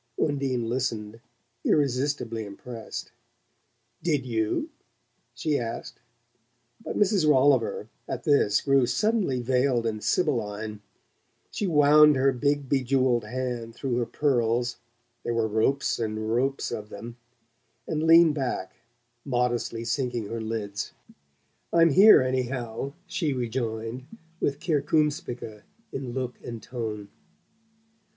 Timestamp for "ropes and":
15.47-16.33